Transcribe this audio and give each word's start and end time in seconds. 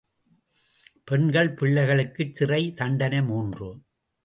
பெண்கள், 1.03 1.53
பிள்ளைகளுக்குச் 1.53 2.33
சிறை 2.33 2.73
தண்டனை 2.73 3.21
மூன்று. 3.21 3.69